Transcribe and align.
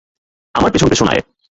আমার 0.55 0.71
পেছন 0.71 0.89
পেছন 0.89 1.07
আয়! 1.07 1.21